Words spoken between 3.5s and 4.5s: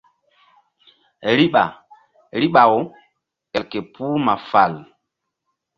el ke puh ma